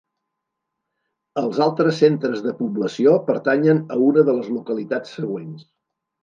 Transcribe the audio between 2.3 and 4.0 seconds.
de població pertanyen a